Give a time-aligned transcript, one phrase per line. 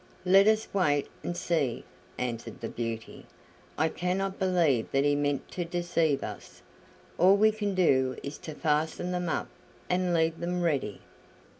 [0.25, 1.83] "Let us wait and see,"
[2.17, 3.27] answered Beauty.
[3.77, 6.63] "I cannot believe that he meant to deceive us.
[7.19, 9.47] All we can do is to fasten them up
[9.91, 11.01] and leave them ready."